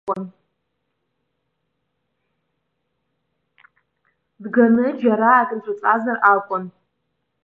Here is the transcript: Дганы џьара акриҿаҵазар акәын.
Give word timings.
Дганы 4.41 4.87
џьара 4.99 5.31
акриҿаҵазар 5.41 6.17
акәын. 6.33 6.65